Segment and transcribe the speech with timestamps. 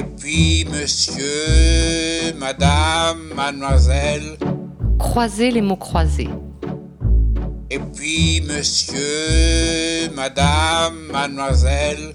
[0.00, 4.38] Et puis, monsieur, madame, mademoiselle.
[4.98, 6.30] Croisez les mots croisés.
[7.70, 12.14] Et puis, monsieur, madame, mademoiselle.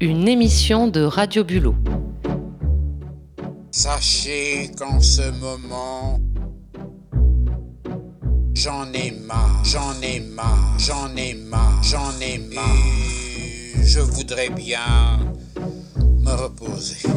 [0.00, 1.74] Une émission de Radio Bulot.
[3.70, 6.20] Sachez qu'en ce moment,
[8.54, 12.64] j'en ai marre, j'en ai marre, j'en ai marre, j'en ai marre.
[13.78, 15.18] Et je voudrais bien
[16.22, 17.08] me reposer.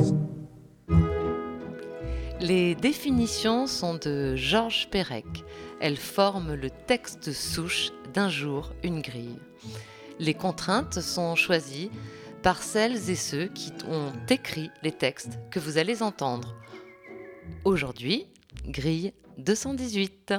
[2.40, 5.26] Les définitions sont de Georges Perec.
[5.80, 9.40] Elles forment le texte souche d'un jour, une grille.
[10.20, 11.92] Les contraintes sont choisies
[12.44, 16.56] par celles et ceux qui ont écrit les textes que vous allez entendre.
[17.64, 18.28] Aujourd'hui,
[18.66, 20.34] grille 218.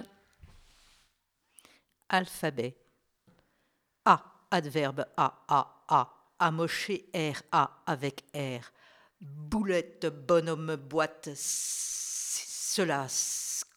[2.09, 2.77] Alphabet.
[4.05, 6.16] A, adverbe A, A, A.
[6.39, 8.73] Amoché R, A avec R.
[9.21, 11.31] Boulette, bonhomme, boîte.
[11.35, 13.07] Cela,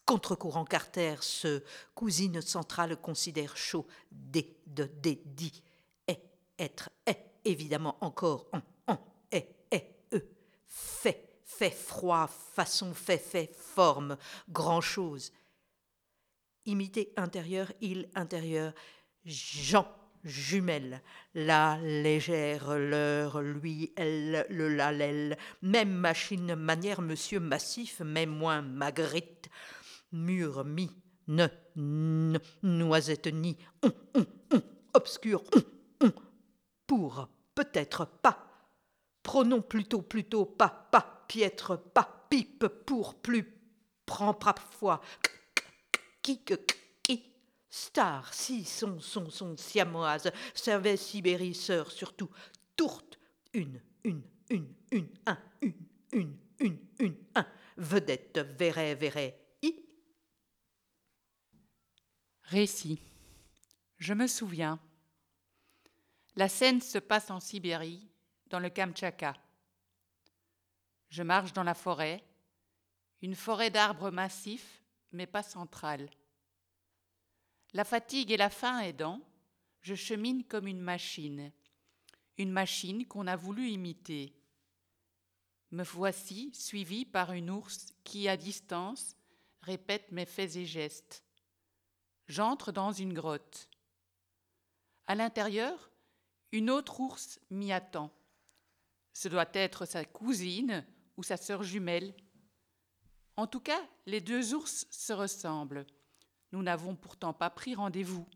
[0.04, 1.62] contre-courant Carter, ce
[1.94, 3.86] cousine centrale considère chaud.
[4.10, 5.62] D, de, D, dit.
[6.06, 6.22] Est,
[6.58, 8.98] être, est évidemment encore en, en,
[9.30, 10.20] est, est, e.
[10.66, 14.18] Fait, fait, froid, façon, fait, fait, forme,
[14.50, 15.32] grand-chose.
[16.66, 18.74] Imiter intérieur, il, intérieur,
[19.24, 19.86] Jean,
[20.24, 21.02] jumelle,
[21.34, 28.62] la, légère, l'heure, lui, elle, le la, l'elle, même machine, manière, monsieur, massif, mais moins
[28.62, 29.48] magrite,
[30.12, 30.90] mur, mi,
[31.28, 33.56] ne, ne, noisette, ni,
[34.94, 35.42] obscur,
[36.86, 38.46] pour, peut-être pas.
[39.22, 43.46] Pronom plutôt, plutôt, pas, pas, piètre, pas, pipe, pour, plus,
[44.06, 45.00] prend parfois,
[46.22, 46.54] qui, que,
[47.70, 52.28] star, si, son, son, son, siamoise, servait Sibérie, sœur, surtout,
[52.76, 53.18] tourte,
[53.54, 55.74] une, une, une, une, un, une,
[56.12, 59.74] une, une, une, un, vedette, verrait, verrait, i.
[62.42, 63.00] Récit.
[63.98, 64.80] Je me souviens.
[66.36, 68.08] La scène se passe en Sibérie,
[68.46, 69.36] dans le Kamtchatka.
[71.08, 72.24] Je marche dans la forêt,
[73.22, 74.82] une forêt d'arbres massifs,
[75.12, 76.08] mais pas centrale.
[77.72, 79.20] La fatigue et la faim aidant,
[79.80, 81.52] je chemine comme une machine,
[82.36, 84.34] une machine qu'on a voulu imiter.
[85.70, 89.14] Me voici suivi par une ours qui, à distance,
[89.62, 91.22] répète mes faits et gestes.
[92.26, 93.68] J'entre dans une grotte.
[95.06, 95.90] À l'intérieur,
[96.50, 98.12] une autre ours m'y attend.
[99.12, 100.84] Ce doit être sa cousine
[101.16, 102.14] ou sa sœur jumelle.
[103.36, 105.86] En tout cas, les deux ours se ressemblent.
[106.52, 108.26] Nous n'avons pourtant pas pris rendez-vous.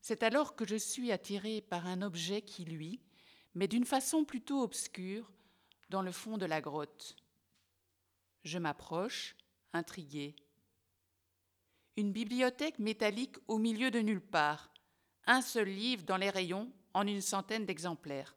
[0.00, 3.00] C'est alors que je suis attiré par un objet qui lui,
[3.54, 5.30] mais d'une façon plutôt obscure,
[5.90, 7.16] dans le fond de la grotte.
[8.44, 9.36] Je m'approche,
[9.72, 10.36] intrigué.
[11.96, 14.70] Une bibliothèque métallique au milieu de nulle part,
[15.26, 18.36] un seul livre dans les rayons en une centaine d'exemplaires.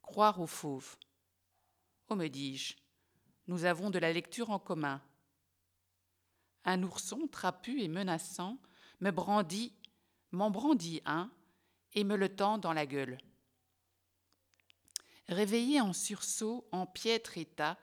[0.00, 0.96] Croire aux fauves.
[2.08, 2.76] Oh, me dis-je,
[3.46, 5.02] nous avons de la lecture en commun.
[6.64, 8.58] Un ourson trapu et menaçant
[9.00, 9.74] me brandit,
[10.30, 11.30] m'en brandit un
[11.94, 13.18] et me le tend dans la gueule.
[15.28, 17.78] Réveillé en sursaut, en piètre état,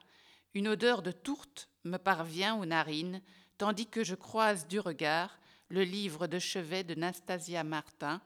[0.53, 3.21] une odeur de tourte me parvient aux narines,
[3.57, 5.37] tandis que je croise du regard
[5.69, 8.21] le livre de chevet de Nastasia Martin,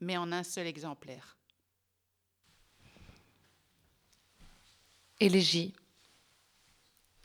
[0.00, 1.36] mais en un seul exemplaire.
[5.20, 5.72] Élégie.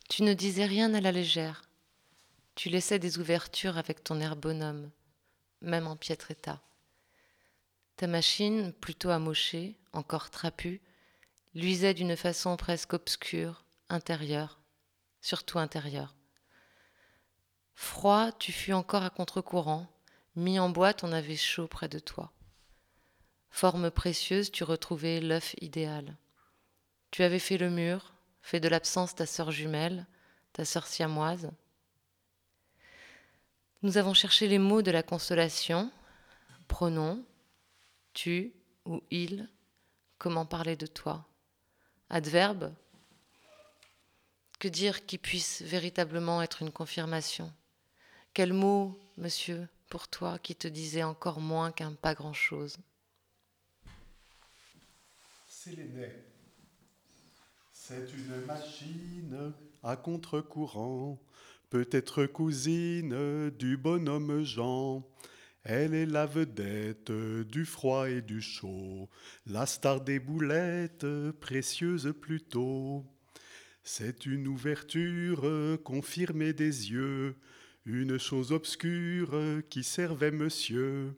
[0.09, 1.66] Tu ne disais rien à la légère.
[2.57, 4.89] Tu laissais des ouvertures avec ton air bonhomme,
[5.61, 6.59] même en piètre état.
[7.97, 10.81] Ta machine, plutôt amochée, encore trapue,
[11.53, 14.59] luisait d'une façon presque obscure, intérieure,
[15.21, 16.15] surtout intérieure.
[17.75, 19.85] Froid, tu fus encore à contre-courant,
[20.35, 22.31] mis en boîte, on avait chaud près de toi.
[23.51, 26.17] Forme précieuse, tu retrouvais l'œuf idéal.
[27.11, 30.07] Tu avais fait le mur, fait de l'absence ta sœur jumelle,
[30.53, 31.51] ta sœur siamoise.
[33.83, 35.91] Nous avons cherché les mots de la consolation,
[36.67, 37.23] pronom,
[38.13, 38.53] tu
[38.85, 39.47] ou il,
[40.17, 41.27] comment parler de toi.
[42.09, 42.73] Adverbe,
[44.59, 47.53] que dire qui puisse véritablement être une confirmation
[48.33, 52.77] Quel mot, monsieur, pour toi qui te disait encore moins qu'un pas grand-chose?
[55.55, 55.73] C'est
[58.13, 59.53] une machine
[59.83, 61.19] à contre-courant,
[61.69, 65.07] peut-être cousine du bonhomme Jean.
[65.63, 69.09] Elle est la vedette du froid et du chaud,
[69.45, 71.05] la star des boulettes,
[71.41, 73.05] précieuse plutôt.
[73.83, 75.45] C'est une ouverture
[75.83, 77.35] confirmée des yeux,
[77.85, 79.37] une chose obscure
[79.69, 81.13] qui servait monsieur.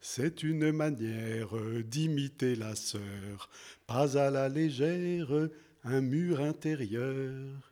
[0.00, 1.50] C'est une manière
[1.84, 3.50] d'imiter la sœur,
[3.86, 5.28] pas à la légère,
[5.84, 7.69] un mur intérieur.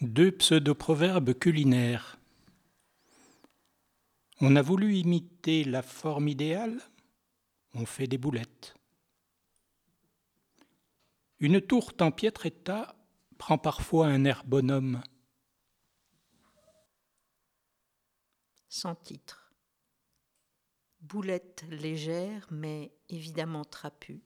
[0.00, 2.18] Deux pseudo-proverbes culinaires.
[4.40, 6.80] On a voulu imiter la forme idéale,
[7.74, 8.74] on fait des boulettes.
[11.38, 12.96] Une tourte en piètre état
[13.36, 15.02] prend parfois un air bonhomme.
[18.70, 19.52] Sans titre.
[21.02, 24.22] Boulette légère mais évidemment trapue,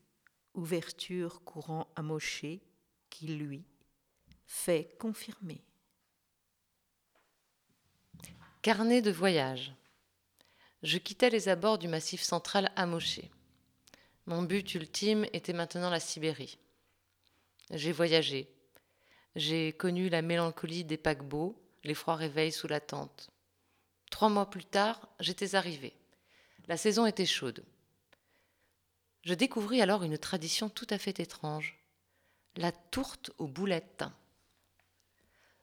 [0.53, 2.61] ouverture courant amoché
[3.09, 3.65] qui lui
[4.45, 5.61] fait confirmer.
[8.61, 9.73] Carnet de voyage.
[10.83, 13.31] Je quittais les abords du massif central amoché.
[14.25, 16.57] Mon but ultime était maintenant la Sibérie.
[17.71, 18.49] J'ai voyagé.
[19.35, 23.29] J'ai connu la mélancolie des paquebots, les froids réveils sous la tente.
[24.09, 25.93] Trois mois plus tard, j'étais arrivé.
[26.67, 27.63] La saison était chaude.
[29.23, 31.77] Je découvris alors une tradition tout à fait étrange
[32.57, 34.05] la tourte aux boulettes.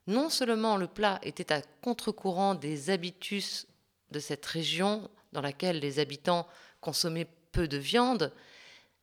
[0.07, 3.67] Non seulement le plat était à contre-courant des habitus
[4.11, 6.47] de cette région dans laquelle les habitants
[6.81, 8.33] consommaient peu de viande,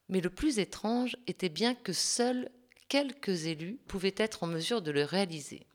[0.10, 2.50] mais le plus étrange était bien que seuls
[2.90, 5.66] quelques élus pouvaient être en mesure de le réaliser.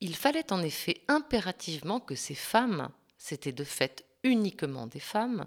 [0.00, 5.46] Il fallait en effet impérativement que ces femmes, c'était de fait uniquement des femmes,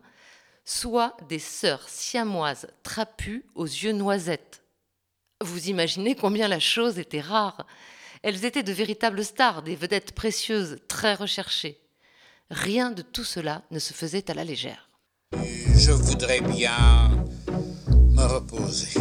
[0.66, 4.64] soient des sœurs siamoises trapues aux yeux noisettes.
[5.42, 7.66] Vous imaginez combien la chose était rare.
[8.24, 11.80] Elles étaient de véritables stars, des vedettes précieuses, très recherchées.
[12.52, 14.90] Rien de tout cela ne se faisait à la légère.
[15.76, 17.26] Je voudrais bien
[17.88, 19.00] me reposer.